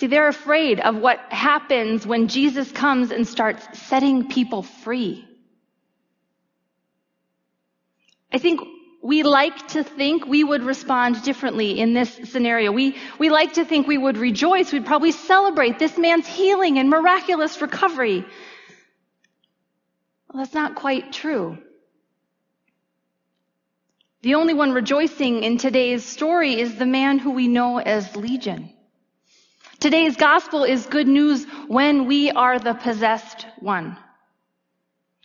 See, 0.00 0.06
they're 0.06 0.28
afraid 0.28 0.80
of 0.80 0.96
what 0.96 1.18
happens 1.28 2.06
when 2.06 2.28
Jesus 2.28 2.72
comes 2.72 3.10
and 3.10 3.28
starts 3.28 3.78
setting 3.78 4.28
people 4.28 4.62
free. 4.62 5.28
I 8.32 8.38
think 8.38 8.62
we 9.02 9.24
like 9.24 9.68
to 9.68 9.84
think 9.84 10.24
we 10.24 10.42
would 10.42 10.62
respond 10.62 11.22
differently 11.22 11.78
in 11.78 11.92
this 11.92 12.18
scenario. 12.24 12.72
We, 12.72 12.96
we 13.18 13.28
like 13.28 13.52
to 13.54 13.66
think 13.66 13.86
we 13.86 13.98
would 13.98 14.16
rejoice. 14.16 14.72
We'd 14.72 14.86
probably 14.86 15.12
celebrate 15.12 15.78
this 15.78 15.98
man's 15.98 16.26
healing 16.26 16.78
and 16.78 16.88
miraculous 16.88 17.60
recovery. 17.60 18.24
Well, 20.30 20.42
that's 20.42 20.54
not 20.54 20.76
quite 20.76 21.12
true. 21.12 21.58
The 24.22 24.36
only 24.36 24.54
one 24.54 24.72
rejoicing 24.72 25.42
in 25.42 25.58
today's 25.58 26.06
story 26.06 26.58
is 26.58 26.76
the 26.76 26.86
man 26.86 27.18
who 27.18 27.32
we 27.32 27.48
know 27.48 27.76
as 27.76 28.16
Legion. 28.16 28.72
Today's 29.80 30.14
gospel 30.14 30.64
is 30.64 30.84
good 30.84 31.08
news 31.08 31.46
when 31.66 32.06
we 32.06 32.30
are 32.30 32.58
the 32.58 32.74
possessed 32.74 33.46
one. 33.60 33.96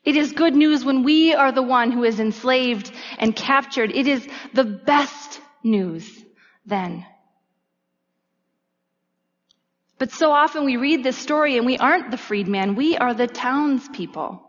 It 0.05 0.15
is 0.15 0.31
good 0.31 0.55
news 0.55 0.85
when 0.85 1.03
we 1.03 1.33
are 1.33 1.51
the 1.51 1.61
one 1.61 1.91
who 1.91 2.05
is 2.05 2.21
enslaved 2.21 2.89
and 3.17 3.35
captured. 3.35 3.91
It 3.91 4.07
is 4.07 4.25
the 4.53 4.63
best 4.63 5.41
news 5.61 6.09
then. 6.65 7.05
But 9.97 10.11
so 10.11 10.31
often 10.31 10.63
we 10.63 10.77
read 10.77 11.03
this 11.03 11.17
story 11.17 11.57
and 11.57 11.65
we 11.65 11.77
aren't 11.77 12.11
the 12.11 12.17
freedman. 12.17 12.75
We 12.75 12.95
are 12.97 13.13
the 13.13 13.27
townspeople. 13.27 14.41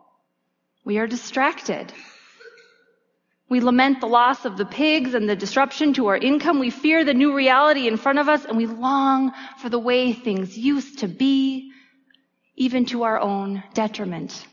We 0.84 0.98
are 0.98 1.08
distracted. 1.08 1.92
We 3.48 3.60
lament 3.60 4.00
the 4.00 4.08
loss 4.08 4.44
of 4.44 4.56
the 4.56 4.64
pigs 4.64 5.14
and 5.14 5.28
the 5.28 5.36
disruption 5.36 5.94
to 5.94 6.08
our 6.08 6.16
income. 6.16 6.58
We 6.58 6.70
fear 6.70 7.04
the 7.04 7.14
new 7.14 7.32
reality 7.34 7.86
in 7.86 7.96
front 7.96 8.18
of 8.18 8.28
us 8.28 8.44
and 8.44 8.56
we 8.56 8.66
long 8.66 9.32
for 9.58 9.68
the 9.68 9.78
way 9.78 10.12
things 10.12 10.58
used 10.58 10.98
to 11.00 11.08
be, 11.08 11.70
even 12.56 12.86
to 12.86 13.04
our 13.04 13.20
own 13.20 13.62
detriment. 13.72 14.44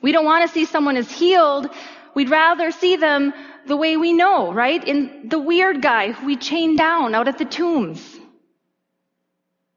We 0.00 0.10
don't 0.10 0.24
want 0.24 0.44
to 0.46 0.52
see 0.52 0.64
someone 0.64 0.96
as 0.96 1.10
healed. 1.10 1.68
We'd 2.14 2.30
rather 2.30 2.72
see 2.72 2.96
them 2.96 3.32
the 3.66 3.76
way 3.76 3.96
we 3.96 4.12
know, 4.12 4.52
right? 4.52 4.82
In 4.82 5.28
the 5.28 5.38
weird 5.38 5.80
guy 5.80 6.10
who 6.10 6.26
we 6.26 6.36
chain 6.36 6.74
down 6.74 7.14
out 7.14 7.28
at 7.28 7.38
the 7.38 7.44
tombs. 7.44 8.18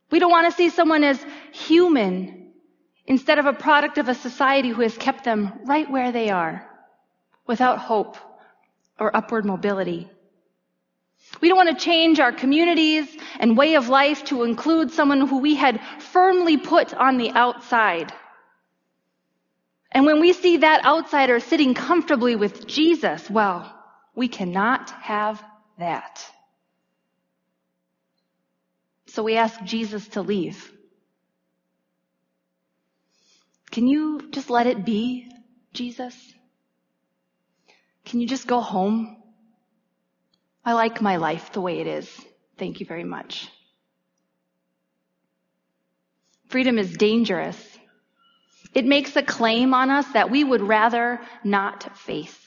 We 0.09 0.17
don't 0.17 0.31
want 0.31 0.49
to 0.49 0.57
see 0.57 0.69
someone 0.69 1.03
as 1.03 1.23
human 1.51 2.51
instead 3.05 3.37
of 3.37 3.45
a 3.45 3.53
product 3.53 3.99
of 3.99 4.09
a 4.09 4.15
society 4.15 4.69
who 4.69 4.81
has 4.81 4.97
kept 4.97 5.23
them 5.23 5.53
right 5.65 5.89
where 5.91 6.11
they 6.11 6.31
are 6.31 6.67
without 7.47 7.79
hope 7.79 8.17
or 8.99 9.15
upward 9.15 9.45
mobility. 9.45 10.09
We 11.41 11.49
don't 11.49 11.57
want 11.57 11.77
to 11.77 11.83
change 11.83 12.19
our 12.19 12.31
communities 12.31 13.07
and 13.39 13.57
way 13.57 13.75
of 13.75 13.89
life 13.89 14.25
to 14.25 14.43
include 14.43 14.91
someone 14.91 15.27
who 15.27 15.39
we 15.39 15.55
had 15.55 15.81
firmly 15.99 16.57
put 16.57 16.93
on 16.93 17.17
the 17.17 17.31
outside. 17.31 18.13
And 19.91 20.05
when 20.05 20.19
we 20.19 20.33
see 20.33 20.57
that 20.57 20.85
outsider 20.85 21.39
sitting 21.39 21.73
comfortably 21.73 22.35
with 22.35 22.67
Jesus, 22.67 23.29
well, 23.29 23.71
we 24.13 24.27
cannot 24.27 24.89
have 24.91 25.43
that. 25.77 26.25
So 29.07 29.23
we 29.23 29.37
ask 29.37 29.61
Jesus 29.63 30.07
to 30.09 30.21
leave. 30.21 30.71
Can 33.71 33.87
you 33.87 34.29
just 34.31 34.49
let 34.49 34.67
it 34.67 34.85
be, 34.85 35.31
Jesus? 35.73 36.34
Can 38.05 38.21
you 38.21 38.27
just 38.27 38.47
go 38.47 38.61
home? 38.61 39.17
I 40.63 40.73
like 40.73 41.01
my 41.01 41.17
life 41.17 41.51
the 41.51 41.61
way 41.61 41.79
it 41.79 41.87
is. 41.87 42.09
Thank 42.57 42.79
you 42.79 42.85
very 42.85 43.03
much. 43.03 43.49
Freedom 46.49 46.77
is 46.77 46.95
dangerous. 46.95 47.57
It 48.73 48.85
makes 48.85 49.15
a 49.15 49.23
claim 49.23 49.73
on 49.73 49.89
us 49.89 50.07
that 50.13 50.29
we 50.29 50.43
would 50.43 50.61
rather 50.61 51.19
not 51.43 51.97
face. 51.97 52.39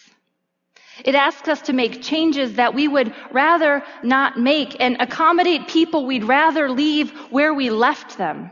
It 1.05 1.15
asks 1.15 1.49
us 1.49 1.63
to 1.63 1.73
make 1.73 2.03
changes 2.03 2.55
that 2.55 2.75
we 2.75 2.89
would 2.89 3.15
rather 3.31 3.85
not 4.03 4.39
make 4.39 4.77
and 4.81 4.97
accommodate 5.01 5.69
people 5.69 6.07
we'd 6.07 6.25
rather 6.25 6.69
leave 6.71 7.11
where 7.31 7.55
we 7.55 7.71
left 7.71 8.19
them. 8.19 8.51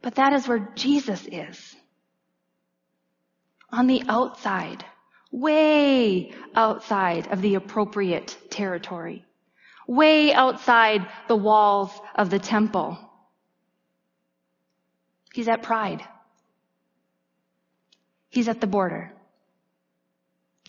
But 0.00 0.14
that 0.14 0.32
is 0.32 0.48
where 0.48 0.70
Jesus 0.74 1.26
is. 1.30 1.76
On 3.70 3.86
the 3.86 4.02
outside 4.08 4.84
way 5.30 6.32
outside 6.54 7.28
of 7.28 7.42
the 7.42 7.54
appropriate 7.54 8.36
territory, 8.50 9.24
way 9.86 10.32
outside 10.32 11.06
the 11.28 11.36
walls 11.36 11.90
of 12.14 12.30
the 12.30 12.38
temple. 12.38 12.98
He's 15.32 15.48
at 15.48 15.62
pride. 15.62 16.02
He's 18.30 18.48
at 18.48 18.60
the 18.60 18.66
border. 18.66 19.12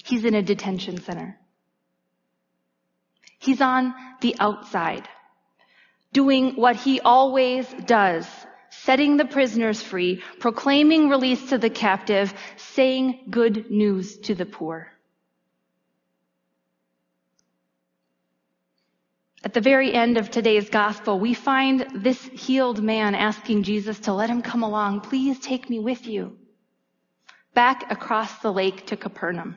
He's 0.03 0.25
in 0.25 0.33
a 0.33 0.41
detention 0.41 1.01
center. 1.01 1.37
He's 3.37 3.61
on 3.61 3.93
the 4.21 4.35
outside, 4.39 5.07
doing 6.11 6.55
what 6.55 6.75
he 6.75 6.99
always 6.99 7.65
does 7.85 8.25
setting 8.69 9.17
the 9.17 9.25
prisoners 9.25 9.81
free, 9.81 10.21
proclaiming 10.39 11.09
release 11.09 11.49
to 11.49 11.57
the 11.57 11.69
captive, 11.69 12.33
saying 12.57 13.27
good 13.29 13.69
news 13.69 14.17
to 14.17 14.35
the 14.35 14.45
poor. 14.45 14.91
At 19.43 19.53
the 19.53 19.61
very 19.61 19.93
end 19.93 20.17
of 20.17 20.29
today's 20.29 20.69
gospel, 20.69 21.17
we 21.17 21.33
find 21.33 21.87
this 21.95 22.21
healed 22.21 22.83
man 22.83 23.15
asking 23.15 23.63
Jesus 23.63 23.99
to 24.01 24.13
let 24.13 24.29
him 24.29 24.41
come 24.41 24.63
along. 24.63 25.01
Please 25.01 25.39
take 25.39 25.69
me 25.69 25.79
with 25.79 26.05
you. 26.07 26.37
Back 27.53 27.89
across 27.89 28.39
the 28.39 28.51
lake 28.51 28.87
to 28.87 28.97
Capernaum. 28.97 29.55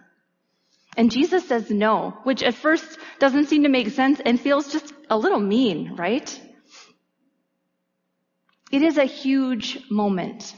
And 0.97 1.11
Jesus 1.11 1.49
says 1.49 1.71
no, 1.71 2.17
which 2.23 2.43
at 2.43 2.55
first 2.55 2.99
doesn't 3.19 3.47
seem 3.47 3.65
to 3.65 3.69
make 3.69 3.89
sense 3.89 4.21
and 4.25 4.41
feels 4.41 4.71
just 4.71 4.93
a 5.11 5.17
little 5.17 5.41
mean, 5.41 5.97
right? 5.97 6.41
It 8.73 8.83
is 8.83 8.97
a 8.97 9.05
huge 9.05 9.79
moment. 9.91 10.57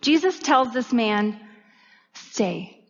Jesus 0.00 0.38
tells 0.38 0.72
this 0.72 0.92
man, 0.92 1.38
stay. 2.14 2.86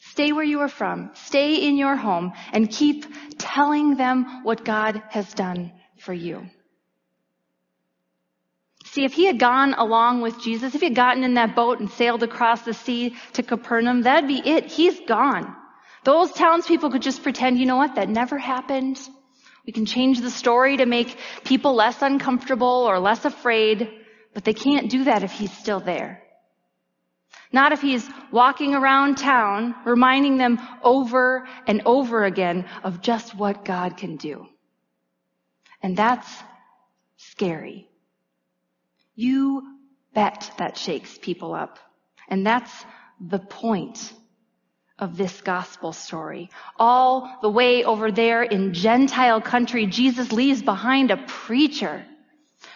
Stay 0.00 0.32
where 0.32 0.44
you 0.44 0.60
are 0.60 0.68
from. 0.68 1.10
Stay 1.14 1.66
in 1.66 1.78
your 1.78 1.94
home 1.94 2.32
and 2.52 2.68
keep 2.68 3.06
telling 3.38 3.94
them 3.94 4.42
what 4.42 4.64
God 4.64 5.00
has 5.10 5.32
done 5.32 5.72
for 6.00 6.12
you. 6.12 6.50
See, 8.86 9.04
if 9.04 9.12
he 9.12 9.26
had 9.26 9.38
gone 9.38 9.74
along 9.74 10.22
with 10.22 10.40
Jesus, 10.40 10.74
if 10.74 10.80
he 10.80 10.88
had 10.88 10.96
gotten 10.96 11.22
in 11.22 11.34
that 11.34 11.54
boat 11.54 11.78
and 11.78 11.90
sailed 11.90 12.24
across 12.24 12.62
the 12.62 12.74
sea 12.74 13.14
to 13.34 13.42
Capernaum, 13.44 14.02
that'd 14.02 14.26
be 14.26 14.40
it. 14.44 14.66
He's 14.66 14.98
gone. 15.06 15.54
Those 16.04 16.32
townspeople 16.32 16.90
could 16.90 17.02
just 17.02 17.22
pretend, 17.22 17.58
you 17.58 17.66
know 17.66 17.76
what, 17.76 17.94
that 17.94 18.08
never 18.08 18.38
happened. 18.38 18.98
We 19.68 19.72
can 19.72 19.84
change 19.84 20.22
the 20.22 20.30
story 20.30 20.78
to 20.78 20.86
make 20.86 21.18
people 21.44 21.74
less 21.74 22.00
uncomfortable 22.00 22.86
or 22.88 22.98
less 22.98 23.26
afraid, 23.26 23.90
but 24.32 24.42
they 24.42 24.54
can't 24.54 24.88
do 24.88 25.04
that 25.04 25.22
if 25.24 25.30
he's 25.30 25.52
still 25.52 25.78
there. 25.78 26.22
Not 27.52 27.72
if 27.72 27.82
he's 27.82 28.08
walking 28.32 28.74
around 28.74 29.18
town 29.18 29.74
reminding 29.84 30.38
them 30.38 30.58
over 30.82 31.46
and 31.66 31.82
over 31.84 32.24
again 32.24 32.64
of 32.82 33.02
just 33.02 33.34
what 33.34 33.66
God 33.66 33.98
can 33.98 34.16
do. 34.16 34.46
And 35.82 35.94
that's 35.94 36.42
scary. 37.18 37.90
You 39.16 39.76
bet 40.14 40.50
that 40.56 40.78
shakes 40.78 41.18
people 41.18 41.52
up. 41.52 41.78
And 42.26 42.46
that's 42.46 42.72
the 43.20 43.38
point 43.38 44.14
of 44.98 45.16
this 45.16 45.40
gospel 45.40 45.92
story. 45.92 46.50
All 46.78 47.38
the 47.42 47.50
way 47.50 47.84
over 47.84 48.10
there 48.10 48.42
in 48.42 48.74
Gentile 48.74 49.40
country, 49.40 49.86
Jesus 49.86 50.32
leaves 50.32 50.62
behind 50.62 51.10
a 51.10 51.16
preacher 51.16 52.04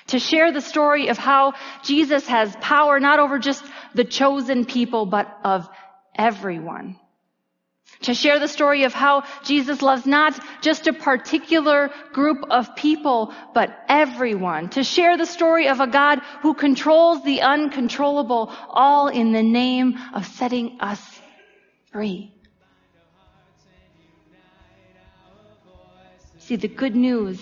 to 0.08 0.18
share 0.18 0.52
the 0.52 0.60
story 0.60 1.08
of 1.08 1.18
how 1.18 1.54
Jesus 1.82 2.26
has 2.28 2.54
power 2.60 3.00
not 3.00 3.18
over 3.18 3.38
just 3.38 3.64
the 3.94 4.04
chosen 4.04 4.64
people, 4.64 5.06
but 5.06 5.38
of 5.44 5.68
everyone. 6.14 6.96
To 8.02 8.14
share 8.14 8.40
the 8.40 8.48
story 8.48 8.82
of 8.82 8.92
how 8.92 9.22
Jesus 9.44 9.80
loves 9.80 10.06
not 10.06 10.38
just 10.60 10.88
a 10.88 10.92
particular 10.92 11.90
group 12.12 12.38
of 12.50 12.74
people, 12.74 13.32
but 13.54 13.70
everyone. 13.88 14.70
To 14.70 14.82
share 14.82 15.16
the 15.16 15.26
story 15.26 15.68
of 15.68 15.78
a 15.78 15.86
God 15.86 16.18
who 16.40 16.54
controls 16.54 17.22
the 17.22 17.42
uncontrollable, 17.42 18.52
all 18.68 19.06
in 19.06 19.32
the 19.32 19.42
name 19.42 19.98
of 20.14 20.26
setting 20.26 20.78
us 20.80 21.21
free. 21.92 22.32
See, 26.38 26.56
the 26.56 26.68
good 26.68 26.96
news 26.96 27.40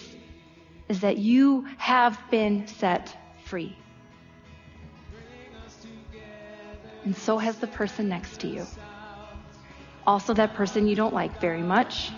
is 0.89 1.01
that 1.01 1.19
you 1.19 1.67
have 1.79 2.19
been 2.31 2.67
set 2.67 3.17
free. 3.45 3.77
And 7.05 7.17
so 7.17 7.39
has 7.39 7.57
the 7.59 7.67
person 7.67 8.09
next 8.09 8.41
to 8.41 8.49
you. 8.49 8.67
Also, 10.07 10.35
that 10.35 10.55
person 10.55 10.87
you 10.87 10.97
don't 10.97 11.15
like 11.15 11.41
very 11.41 11.63
much. 11.63 12.11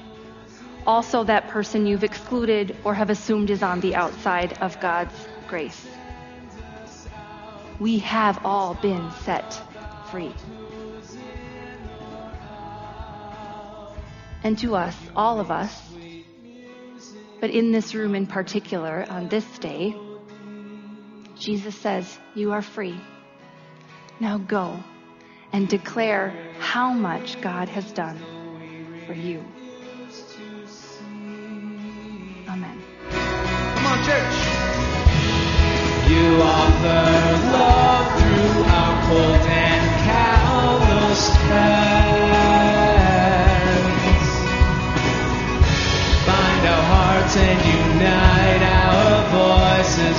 Also, 0.87 1.23
that 1.25 1.49
person 1.49 1.87
you've 1.87 2.03
excluded 2.03 2.77
or 2.83 2.95
have 2.95 3.11
assumed 3.11 3.51
is 3.51 3.63
on 3.63 3.81
the 3.81 3.95
outside 3.95 4.59
of 4.61 4.81
God's 4.81 5.15
grace. 5.47 5.87
We 7.79 7.99
have 7.99 8.45
all 8.45 8.75
been 8.75 9.11
set 9.25 9.61
free. 10.11 10.33
And 14.45 14.59
to 14.59 14.75
us, 14.75 14.97
all 15.15 15.41
of 15.41 15.51
us, 15.51 15.81
but 17.41 17.51
in 17.51 17.73
this 17.73 17.95
room 17.95 18.15
in 18.15 18.27
particular, 18.27 19.05
on 19.09 19.29
this 19.29 19.47
day, 19.59 19.97
Jesus 21.39 21.75
says, 21.75 22.19
You 22.35 22.53
are 22.53 22.63
free. 22.63 23.01
Now 24.21 24.39
go 24.39 24.79
and 25.53 25.69
declare 25.69 26.33
how 26.59 26.93
much 26.93 27.41
God 27.41 27.69
has 27.69 27.91
done 27.93 28.19
for 29.07 29.13
you. 29.13 29.45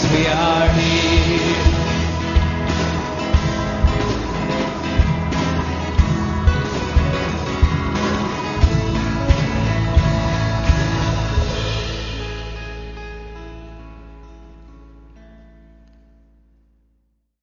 we 0.01 0.27
are. 0.27 0.52